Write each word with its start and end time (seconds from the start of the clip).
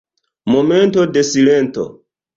Momento 0.53 1.05
de 1.17 1.23
silento! 1.33 1.85